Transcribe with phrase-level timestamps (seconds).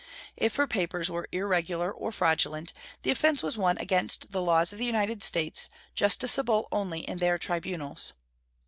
[0.35, 4.79] If her papers were irregular or fraudulent, the offense was one against the laws of
[4.79, 8.13] the United States, justiciable only in their tribunals.